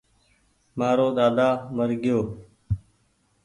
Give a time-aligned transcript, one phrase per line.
[0.77, 2.25] مآرو ۮاۮا مر گيوٚ